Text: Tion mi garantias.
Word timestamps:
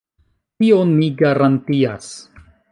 Tion 0.63 0.95
mi 1.03 1.11
garantias. 1.21 2.11